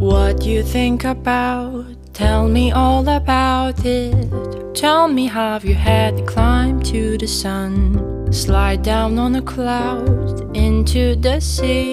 What 0.00 0.46
you 0.46 0.62
think 0.62 1.04
about? 1.04 1.84
Tell 2.14 2.48
me 2.48 2.72
all 2.72 3.06
about 3.06 3.84
it. 3.84 4.74
Tell 4.74 5.06
me 5.08 5.26
how 5.26 5.58
you 5.58 5.74
had 5.74 6.16
to 6.16 6.24
climb 6.24 6.80
to 6.84 7.18
the 7.18 7.26
sun, 7.26 8.32
slide 8.32 8.82
down 8.82 9.18
on 9.18 9.36
a 9.36 9.42
cloud 9.42 10.56
into 10.56 11.16
the 11.16 11.38
sea. 11.40 11.92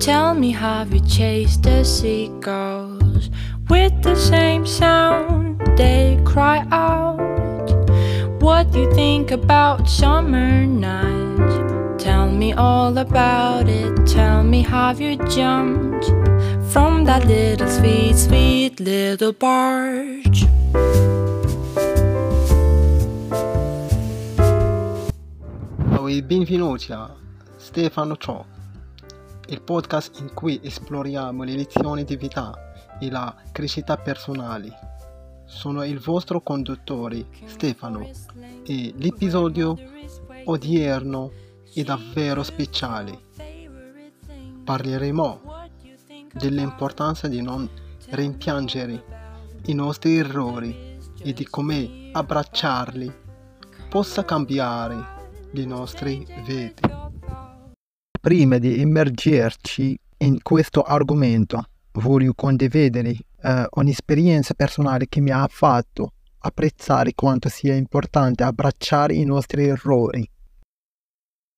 Tell 0.00 0.34
me 0.34 0.50
how 0.50 0.84
you 0.84 1.00
chased 1.00 1.62
the 1.62 1.82
seagulls 1.82 3.30
with 3.70 4.02
the 4.02 4.14
same 4.14 4.66
sound 4.66 5.62
they 5.78 6.20
cry 6.26 6.58
out. 6.70 7.16
What 8.42 8.74
you 8.74 8.92
think 8.92 9.30
about 9.30 9.88
summer 9.88 10.66
nights? 10.66 12.04
Tell 12.04 12.28
me 12.28 12.52
all 12.52 12.98
about 12.98 13.66
it. 13.66 14.06
Tell 14.06 14.44
me 14.44 14.60
how 14.60 14.92
you 14.92 15.16
jumped 15.30 16.12
from 17.02 17.06
that 17.06 17.24
little 17.26 17.68
sweet, 17.68 18.16
sweet 18.16 18.78
little 18.80 19.32
barge. 19.32 20.48
E 26.08 26.22
benvenuti 26.22 26.92
a 26.92 27.12
Stefano 27.56 28.16
Ciò, 28.18 28.44
il 29.48 29.62
podcast 29.62 30.20
in 30.20 30.34
cui 30.34 30.60
esploriamo 30.62 31.42
le 31.42 31.54
lezioni 31.54 32.04
di 32.04 32.16
vita 32.16 32.52
e 33.00 33.10
la 33.10 33.34
crescita 33.50 33.96
personale. 33.96 34.70
Sono 35.46 35.82
il 35.84 35.98
vostro 35.98 36.42
conduttore 36.42 37.26
Stefano 37.46 38.08
e 38.64 38.92
l'episodio 38.96 39.76
odierno 40.44 41.32
è 41.72 41.82
davvero 41.82 42.42
speciale. 42.42 43.18
Parleremo 44.64 45.51
dell'importanza 46.32 47.28
di 47.28 47.40
non 47.40 47.68
rimpiangere 48.10 49.04
i 49.66 49.74
nostri 49.74 50.16
errori 50.16 50.98
e 51.22 51.32
di 51.32 51.44
come 51.44 52.10
abbracciarli 52.12 53.12
possa 53.88 54.24
cambiare 54.24 54.96
le 55.52 55.64
nostre 55.64 56.24
vite. 56.44 56.74
Prima 58.20 58.58
di 58.58 58.80
immergerci 58.80 59.98
in 60.18 60.40
questo 60.42 60.82
argomento, 60.82 61.64
voglio 61.92 62.32
condividere 62.34 63.10
eh, 63.10 63.66
un'esperienza 63.70 64.54
personale 64.54 65.08
che 65.08 65.20
mi 65.20 65.30
ha 65.30 65.46
fatto 65.48 66.12
apprezzare 66.38 67.14
quanto 67.14 67.48
sia 67.48 67.74
importante 67.74 68.42
abbracciare 68.42 69.14
i 69.14 69.24
nostri 69.24 69.66
errori. 69.66 70.28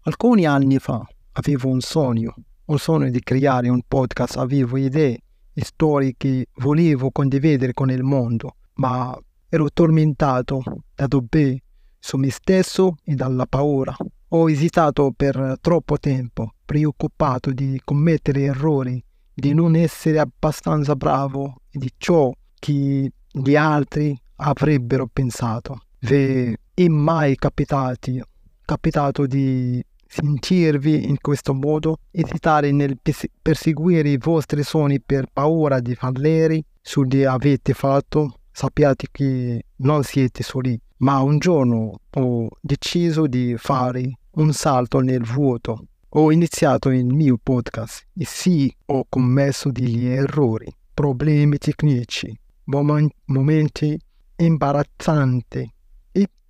Alcuni 0.05 0.47
anni 0.47 0.79
fa 0.79 1.07
avevo 1.33 1.69
un 1.69 1.81
sogno, 1.81 2.35
un 2.67 2.79
sogno 2.79 3.11
di 3.11 3.21
creare 3.21 3.69
un 3.69 3.81
podcast, 3.87 4.37
avevo 4.37 4.77
idee 4.77 5.21
e 5.53 5.65
storie 5.65 6.15
che 6.17 6.47
volevo 6.57 7.11
condividere 7.11 7.73
con 7.73 7.91
il 7.91 8.03
mondo, 8.03 8.57
ma 8.75 9.17
ero 9.49 9.71
tormentato 9.71 10.63
da 10.95 11.07
dubbi 11.07 11.61
su 11.99 12.17
me 12.17 12.31
stesso 12.31 12.97
e 13.05 13.15
dalla 13.15 13.47
paura. 13.47 13.95
Ho 14.29 14.51
esitato 14.51 15.13
per 15.15 15.59
troppo 15.61 15.99
tempo, 15.99 16.55
preoccupato 16.65 17.51
di 17.53 17.81
commettere 17.85 18.43
errori, 18.43 19.03
di 19.33 19.55
non 19.55 19.77
essere 19.77 20.19
abbastanza 20.19 20.97
bravo 20.97 21.61
e 21.71 21.79
di 21.79 21.93
ciò 21.97 22.33
che 22.59 23.13
gli 23.31 23.57
altri 23.57 24.19
avrebbero 24.37 25.09
pensato. 25.13 25.83
Vi 26.01 26.57
è 26.75 26.89
mai 26.89 27.37
capitati, 27.37 28.23
capitato 28.65 29.27
di 29.27 29.83
sentirvi 30.07 31.09
in 31.09 31.19
questo 31.21 31.55
modo, 31.55 31.99
esitare 32.11 32.71
nel 32.73 32.99
perseguire 33.43 34.09
i 34.09 34.19
vostri 34.19 34.63
sogni 34.63 35.01
per 35.01 35.27
paura 35.33 35.81
di 35.81 35.95
fallire, 35.95 36.63
su 36.81 37.05
di 37.05 37.25
avete 37.25 37.73
fatto, 37.73 38.41
sappiate 38.51 39.07
che 39.11 39.65
non 39.77 40.03
siete 40.03 40.43
soli, 40.43 40.79
ma 40.99 41.21
un 41.21 41.39
giorno 41.39 42.01
ho 42.11 42.49
deciso 42.61 43.27
di 43.27 43.55
fare 43.57 44.19
un 44.33 44.53
salto 44.53 45.01
nel 45.01 45.23
vuoto. 45.23 45.87
Ho 46.17 46.31
iniziato 46.31 46.91
il 46.91 47.07
mio 47.07 47.39
podcast 47.43 48.07
e 48.15 48.25
sì, 48.25 48.73
ho 48.87 49.05
commesso 49.09 49.71
degli 49.73 50.07
errori, 50.07 50.73
problemi 50.95 51.59
tecnici, 51.59 52.33
momenti 52.65 53.99
imbarazzanti, 54.37 55.73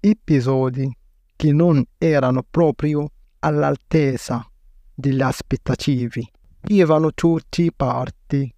episodi 0.04 0.94
che 1.34 1.52
non 1.52 1.82
erano 1.96 2.44
proprio 2.48 3.10
all'altezza 3.44 4.50
delle 4.94 5.22
aspettative. 5.22 6.22
Erano 6.62 7.12
tutti 7.12 7.70
parti 7.70 8.52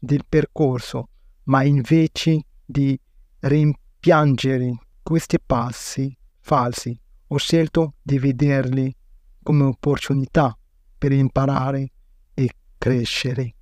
del 0.00 0.24
percorso, 0.26 1.08
ma 1.44 1.62
invece 1.62 2.46
di 2.64 2.98
rimpiangere 3.40 4.78
questi 5.02 5.38
passi 5.38 6.16
falsi, 6.40 6.98
ho 7.28 7.36
scelto 7.36 7.94
di 8.00 8.18
vederli 8.18 8.94
come 9.42 9.64
opportunità 9.64 10.56
per 10.96 11.12
imparare 11.12 11.92
e 12.32 12.50
crescere. 12.78 13.54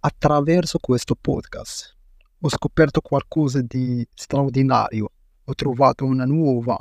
Attraverso 0.00 0.78
questo 0.78 1.16
podcast 1.20 1.96
ho 2.40 2.48
scoperto 2.48 3.00
qualcosa 3.00 3.60
di 3.60 4.06
straordinario, 4.14 5.10
ho 5.44 5.54
trovato 5.54 6.04
una 6.04 6.24
nuova 6.24 6.80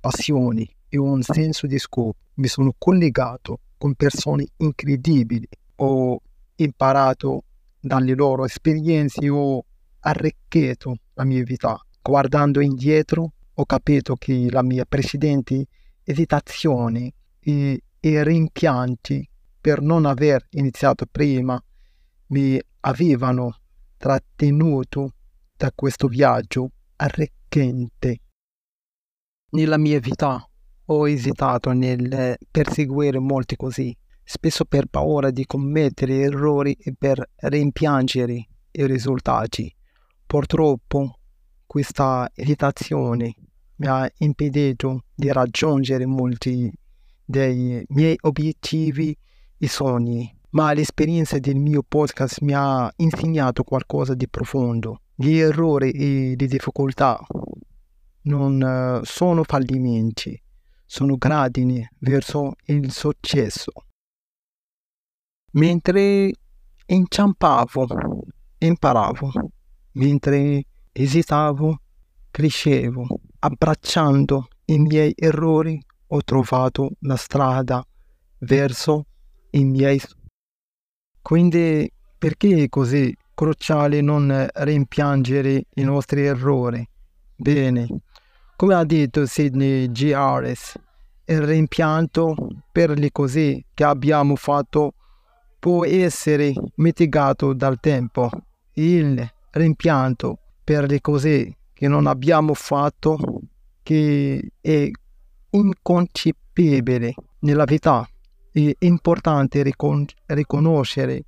passione 0.00 0.75
e 0.88 0.98
un 0.98 1.22
senso 1.22 1.66
di 1.66 1.78
scopo. 1.78 2.16
Mi 2.34 2.48
sono 2.48 2.74
collegato 2.76 3.60
con 3.78 3.94
persone 3.94 4.46
incredibili, 4.58 5.48
ho 5.76 6.20
imparato 6.56 7.44
dalle 7.80 8.14
loro 8.14 8.44
esperienze, 8.44 9.28
ho 9.28 9.64
arricchito 10.00 10.96
la 11.14 11.24
mia 11.24 11.42
vita. 11.42 11.78
Guardando 12.02 12.60
indietro 12.60 13.32
ho 13.54 13.64
capito 13.64 14.16
che 14.16 14.48
la 14.50 14.62
mia 14.62 14.84
precedente 14.84 15.66
esitazione 16.04 17.12
e, 17.40 17.82
e 17.98 18.22
rimpianti 18.22 19.28
per 19.60 19.80
non 19.80 20.04
aver 20.04 20.46
iniziato 20.50 21.06
prima 21.10 21.60
mi 22.28 22.60
avevano 22.80 23.56
trattenuto 23.96 25.14
da 25.56 25.72
questo 25.74 26.06
viaggio 26.06 26.70
arricchente. 26.96 28.20
Nella 29.50 29.78
mia 29.78 29.98
vita 30.00 30.46
ho 30.86 31.08
esitato 31.08 31.72
nel 31.72 32.36
perseguire 32.50 33.18
molti 33.18 33.56
così, 33.56 33.96
spesso 34.22 34.64
per 34.64 34.86
paura 34.86 35.30
di 35.30 35.44
commettere 35.46 36.20
errori 36.20 36.72
e 36.72 36.94
per 36.96 37.30
rimpiangere 37.36 38.48
i 38.70 38.86
risultati. 38.86 39.72
Purtroppo 40.26 41.18
questa 41.66 42.30
esitazione 42.34 43.34
mi 43.76 43.86
ha 43.86 44.08
impedito 44.18 45.04
di 45.14 45.30
raggiungere 45.30 46.06
molti 46.06 46.72
dei 47.24 47.84
miei 47.88 48.16
obiettivi 48.22 49.16
e 49.58 49.68
sogni, 49.68 50.32
ma 50.50 50.72
l'esperienza 50.72 51.38
del 51.38 51.56
mio 51.56 51.82
podcast 51.86 52.40
mi 52.40 52.52
ha 52.54 52.90
insegnato 52.96 53.62
qualcosa 53.62 54.14
di 54.14 54.28
profondo. 54.28 55.00
Gli 55.14 55.36
errori 55.36 55.90
e 55.92 56.34
le 56.36 56.46
difficoltà 56.46 57.18
non 58.22 58.60
uh, 58.60 59.04
sono 59.04 59.42
fallimenti, 59.44 60.40
sono 60.86 61.16
gradini 61.16 61.86
verso 61.98 62.54
il 62.66 62.90
successo. 62.90 63.72
Mentre 65.52 66.32
inciampavo, 66.86 67.86
imparavo, 68.58 69.32
mentre 69.92 70.64
esitavo, 70.92 71.80
crescevo, 72.30 73.06
abbracciando 73.40 74.48
i 74.66 74.78
miei 74.78 75.12
errori 75.16 75.78
ho 76.08 76.22
trovato 76.22 76.90
la 77.00 77.16
strada 77.16 77.84
verso 78.38 79.06
i 79.50 79.64
miei 79.64 79.98
quindi 81.26 81.92
perché 82.16 82.62
è 82.62 82.68
così 82.68 83.12
cruciale 83.34 84.00
non 84.00 84.46
rimpiangere 84.54 85.64
i 85.74 85.82
nostri 85.82 86.24
errori? 86.24 86.88
Bene, 87.34 87.88
come 88.56 88.74
ha 88.74 88.84
detto 88.84 89.26
Sidney 89.26 89.92
G. 89.92 90.12
Harris, 90.12 90.74
il 91.26 91.42
rimpianto 91.42 92.34
per 92.72 92.98
le 92.98 93.12
cose 93.12 93.66
che 93.74 93.84
abbiamo 93.84 94.34
fatto 94.34 94.94
può 95.58 95.84
essere 95.84 96.54
mitigato 96.76 97.52
dal 97.52 97.78
tempo. 97.80 98.30
Il 98.72 99.28
rimpianto 99.50 100.38
per 100.64 100.88
le 100.88 101.00
cose 101.00 101.56
che 101.74 101.88
non 101.88 102.06
abbiamo 102.06 102.54
fatto, 102.54 103.18
che 103.82 104.52
è 104.60 104.90
inconcepibile 105.50 107.14
nella 107.40 107.64
vita. 107.64 108.08
È 108.50 108.74
importante 108.78 109.62
ricon- 109.62 110.06
riconoscere 110.26 111.24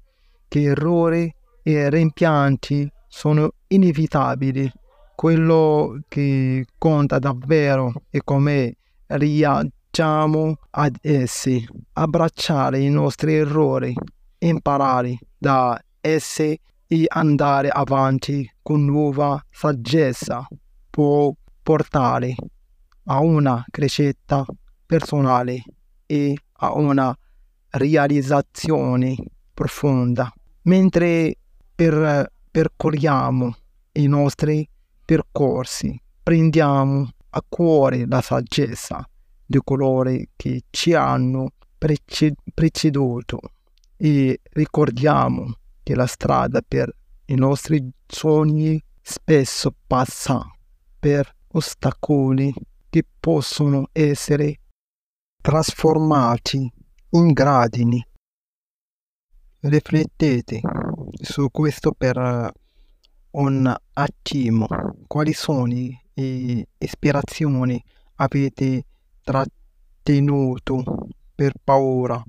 che 0.48 0.62
errori 0.62 1.30
e 1.62 1.90
rimpianti 1.90 2.90
sono 3.06 3.50
inevitabili 3.66 4.72
quello 5.18 5.98
che 6.06 6.64
conta 6.78 7.18
davvero 7.18 7.92
è 8.08 8.18
come 8.22 8.76
reagiamo 9.06 10.58
ad 10.70 10.96
essi, 11.00 11.66
abbracciare 11.94 12.78
i 12.78 12.88
nostri 12.88 13.34
errori, 13.34 13.92
imparare 14.38 15.18
da 15.36 15.76
esse 16.00 16.58
e 16.86 17.04
andare 17.08 17.68
avanti 17.68 18.48
con 18.62 18.84
nuova 18.84 19.44
saggezza 19.50 20.46
può 20.88 21.32
portare 21.64 22.36
a 23.06 23.18
una 23.18 23.64
crescita 23.72 24.46
personale 24.86 25.64
e 26.06 26.36
a 26.58 26.74
una 26.74 27.12
realizzazione 27.70 29.16
profonda. 29.52 30.32
Mentre 30.62 31.34
per, 31.74 32.30
percorriamo 32.52 33.56
i 33.94 34.06
nostri 34.06 34.64
percorsi, 35.08 35.98
prendiamo 36.22 37.08
a 37.30 37.42
cuore 37.48 38.06
la 38.06 38.20
saggezza 38.20 39.08
di 39.42 39.58
coloro 39.64 40.14
che 40.36 40.64
ci 40.68 40.92
hanno 40.92 41.52
preceduto 42.52 43.40
e 43.96 44.38
ricordiamo 44.52 45.54
che 45.82 45.94
la 45.94 46.06
strada 46.06 46.60
per 46.60 46.94
i 47.24 47.36
nostri 47.36 47.90
sogni 48.06 48.78
spesso 49.00 49.74
passa 49.86 50.44
per 50.98 51.34
ostacoli 51.52 52.52
che 52.90 53.02
possono 53.18 53.88
essere 53.92 54.60
trasformati 55.40 56.70
in 57.12 57.32
gradini. 57.32 58.06
Riflettete 59.60 60.60
su 61.22 61.48
questo 61.50 61.92
per 61.92 62.52
un 63.32 63.74
attimo. 63.92 64.66
Quali 65.06 65.32
sono 65.32 65.66
le 65.66 66.66
ispirazioni 66.78 67.82
avete 68.16 68.84
trattenuto 69.22 70.82
per 71.34 71.54
paura 71.62 72.22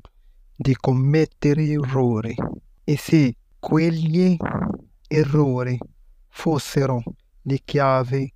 di 0.55 0.75
commettere 0.75 1.63
errori 1.65 2.35
e 2.83 2.97
se 2.97 3.35
quegli 3.59 4.37
errori 5.07 5.77
fossero 6.27 7.01
le 7.43 7.59
chiavi 7.63 8.31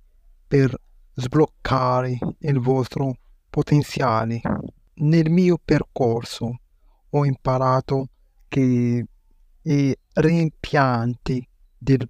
per 0.46 0.74
sbloccare 1.14 2.18
il 2.38 2.58
vostro 2.58 3.16
potenziale. 3.50 4.40
Nel 4.94 5.30
mio 5.30 5.58
percorso 5.62 6.60
ho 7.10 7.24
imparato 7.24 8.08
che 8.48 9.04
i 9.62 9.96
rimpianti 10.14 11.48
del 11.76 12.08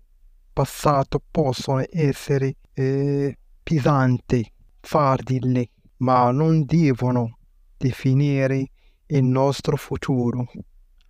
passato 0.55 1.21
possono 1.31 1.85
essere 1.91 2.55
eh, 2.73 3.37
pesanti, 3.62 4.51
fardili, 4.81 5.69
ma 5.99 6.31
non 6.31 6.65
devono 6.65 7.39
definire 7.77 8.71
il 9.06 9.25
nostro 9.25 9.77
futuro. 9.77 10.47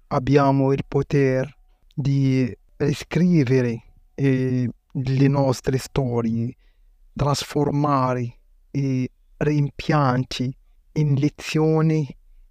Abbiamo 0.09 0.73
il 0.73 0.85
potere 0.89 1.57
di 1.95 2.53
riscrivere 2.79 3.83
eh, 4.15 4.69
le 4.91 5.29
nostre 5.29 5.79
storie, 5.79 6.55
trasformare 7.15 8.39
i 8.73 9.09
rimpianti 9.37 10.57
in 10.93 11.15
lezioni 11.15 12.07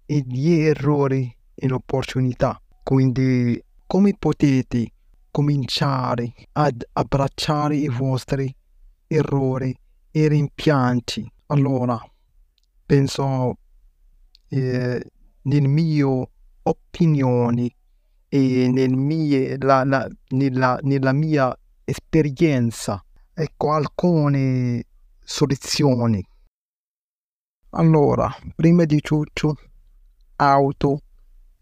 e 0.06 0.24
gli 0.26 0.52
errori 0.52 1.34
in 1.56 1.72
opportunità. 1.72 2.60
Quindi 2.82 3.62
come 3.86 4.14
potete 4.18 4.92
cominciare 5.34 6.32
ad 6.52 6.80
abbracciare 6.92 7.74
i 7.74 7.88
vostri 7.88 8.54
errori 9.08 9.76
e 10.12 10.28
rimpianti? 10.28 11.28
Allora, 11.46 12.00
penso 12.86 13.58
eh, 14.46 15.04
nel 15.42 15.68
mio 15.68 16.30
opinione 16.62 17.74
e 18.28 18.70
nel 18.70 18.94
mie, 18.94 19.58
la, 19.58 19.82
la, 19.82 20.08
nella, 20.28 20.78
nella 20.82 21.12
mia 21.12 21.52
esperienza 21.82 23.04
ecco 23.32 23.72
alcune 23.72 24.84
soluzioni 25.18 26.24
allora 27.70 28.32
prima 28.54 28.84
di 28.84 29.00
tutto 29.00 29.56
auto 30.36 31.00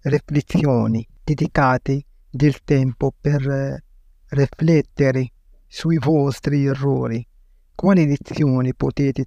riflessioni 0.02 1.06
dedicate 1.24 2.04
del 2.32 2.64
tempo 2.64 3.12
per 3.20 3.46
eh, 3.48 3.84
riflettere 4.28 5.32
sui 5.66 5.98
vostri 5.98 6.64
errori 6.64 7.26
quali 7.74 8.06
lezioni 8.06 8.74
potete 8.74 9.24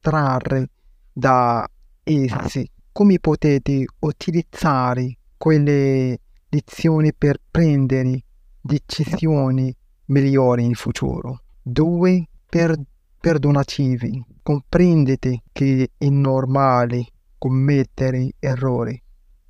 trarre 0.00 0.70
da 1.12 1.68
essi 2.04 2.70
come 2.92 3.18
potete 3.18 3.84
utilizzare 3.98 5.18
quelle 5.36 6.18
lezioni 6.48 7.12
per 7.12 7.40
prendere 7.50 8.22
decisioni 8.60 9.74
migliori 10.06 10.64
in 10.64 10.74
futuro. 10.74 11.42
2. 11.62 12.28
Per, 12.48 12.74
perdonativi. 13.20 14.24
Comprendete 14.42 15.42
che 15.50 15.90
è 15.98 16.08
normale 16.08 17.06
commettere 17.38 18.30
errori. 18.38 19.02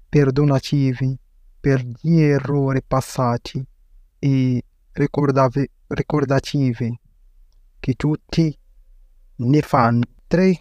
Perdonativi 0.08 1.16
per 1.66 1.84
gli 2.00 2.20
errori 2.20 2.80
passati 2.86 3.60
e 4.20 4.62
ricordativi 4.92 6.96
che 7.80 7.94
tutti 7.94 8.56
ne 9.38 9.60
fanno. 9.62 10.04
3 10.28 10.60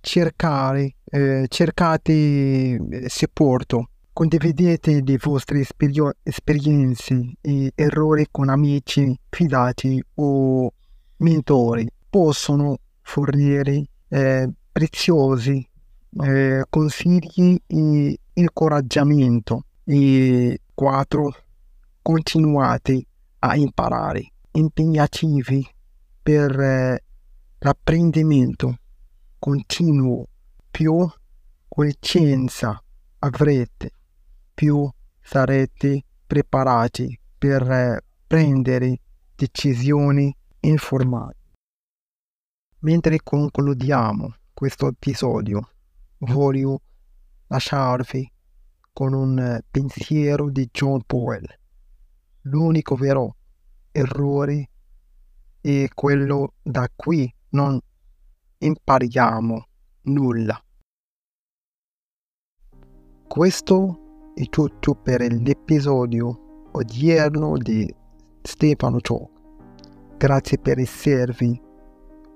cercare, 0.00 0.96
eh, 1.06 1.46
cercate 1.48 2.12
eh, 2.12 3.08
supporto, 3.08 3.88
condividete 4.12 5.00
le 5.02 5.18
vostre 5.18 5.60
esperio- 5.60 6.16
esperienze 6.22 7.36
e 7.40 7.72
errori 7.74 8.26
con 8.30 8.50
amici 8.50 9.18
fidati 9.30 9.98
o 10.16 10.70
mentori. 11.16 11.88
Possono 12.10 12.76
fornire 13.00 13.82
eh, 14.08 14.50
preziosi 14.70 15.66
eh, 16.22 16.64
consigli 16.68 17.58
e 17.66 18.18
incoraggiamento. 18.34 19.64
E 19.86 20.60
4. 20.74 21.34
Continuate 22.00 23.06
a 23.40 23.54
imparare, 23.54 24.32
impegnativi 24.52 25.62
per 26.22 26.58
eh, 26.58 27.04
l'apprendimento 27.58 28.78
continuo, 29.38 30.26
più 30.70 31.06
conoscenza 31.68 32.82
avrete, 33.18 33.90
più 34.54 34.90
sarete 35.20 36.02
preparati 36.26 37.20
per 37.36 37.70
eh, 37.70 38.00
prendere 38.26 39.00
decisioni 39.36 40.34
informate. 40.60 41.36
Mentre 42.78 43.18
concludiamo 43.22 44.34
questo 44.54 44.88
episodio, 44.88 45.68
voglio 46.20 46.80
lasciarvi 47.48 48.32
con 48.94 49.12
un 49.12 49.38
eh, 49.38 49.64
pensiero 49.68 50.48
di 50.48 50.70
John 50.72 51.02
Powell. 51.04 51.44
L'unico 52.42 52.94
vero 52.94 53.36
errore 53.90 54.70
è 55.60 55.86
quello 55.92 56.54
da 56.62 56.88
cui 56.94 57.30
non 57.50 57.78
impariamo 58.58 59.66
nulla. 60.02 60.62
Questo 63.26 64.32
è 64.34 64.44
tutto 64.48 64.94
per 64.94 65.20
l'episodio 65.20 66.68
odierno 66.70 67.56
di 67.58 67.92
Stefano 68.42 69.00
Talk. 69.00 69.30
Grazie 70.16 70.58
per 70.58 70.78
esservi 70.78 71.60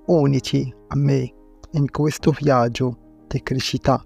unici 0.06 0.74
a 0.88 0.96
me 0.96 1.34
in 1.72 1.90
questo 1.90 2.32
viaggio 2.32 3.24
di 3.28 3.42
crescita 3.42 4.04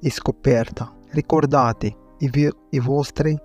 e 0.00 0.10
scoperta. 0.10 0.99
Ricordate, 1.12 1.96
i, 2.18 2.50
i 2.70 2.78
vostri 2.78 3.36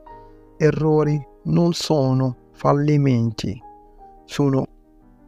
errori 0.58 1.20
non 1.46 1.74
sono 1.74 2.50
fallimenti, 2.52 3.60
sono 4.26 4.66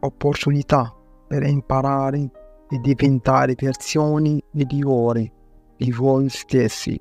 opportunità 0.00 0.94
per 1.26 1.42
imparare 1.42 2.30
e 2.70 2.78
diventare 2.80 3.54
versioni 3.56 4.40
migliori 4.52 5.30
di 5.76 5.90
voi 5.90 6.28
stessi. 6.28 7.00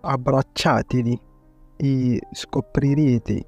Abbracciateli 0.00 1.20
e 1.76 2.20
scoprirete 2.32 3.46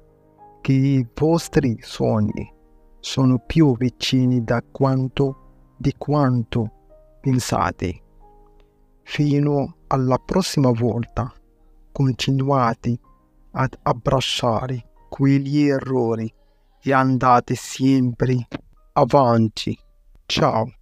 che 0.61 0.71
i 0.73 1.07
vostri 1.13 1.77
sogni 1.81 2.53
sono 2.99 3.39
più 3.39 3.75
vicini 3.75 4.43
da 4.43 4.61
quanto, 4.61 5.73
di 5.77 5.93
quanto 5.97 6.71
pensate. 7.21 8.01
Fino 9.03 9.75
alla 9.91 10.17
prossima 10.17 10.71
volta, 10.71 11.31
continuate 11.91 12.99
ad 13.51 13.77
abbracciare 13.81 14.91
quegli 15.09 15.61
errori 15.61 16.31
e 16.81 16.93
andate 16.93 17.55
sempre 17.55 18.47
avanti. 18.93 19.77
Ciao. 20.25 20.78